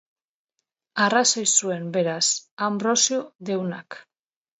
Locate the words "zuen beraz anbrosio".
1.57-3.21